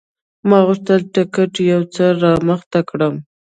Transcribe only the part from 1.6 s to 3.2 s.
یو څه رامخته کړم.